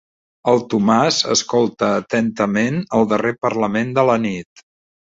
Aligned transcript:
El 0.53 0.63
Tomàs 0.73 1.19
escolta 1.35 1.91
atentament 1.99 2.83
el 3.01 3.07
darrer 3.13 3.39
parlament 3.49 3.97
de 4.01 4.11
la 4.15 4.19
nit. 4.27 4.69